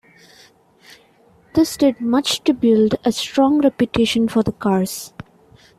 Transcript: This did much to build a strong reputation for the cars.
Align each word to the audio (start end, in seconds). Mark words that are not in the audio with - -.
This 1.53 1.77
did 1.77 2.01
much 2.01 2.43
to 2.45 2.55
build 2.55 2.95
a 3.05 3.11
strong 3.11 3.59
reputation 3.61 4.27
for 4.27 4.41
the 4.41 4.51
cars. 4.51 5.13